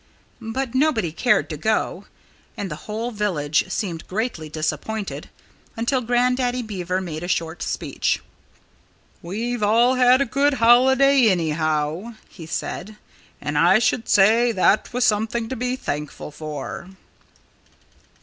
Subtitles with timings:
[0.41, 2.05] But nobody cared to go.
[2.57, 5.29] And the whole village seemed greatly disappointed,
[5.77, 8.19] until Grandaddy Beaver made a short speech.
[9.21, 12.95] "We've all had a good holiday, anyhow," he said.
[13.39, 16.89] "And I should say that was something to be thankful for."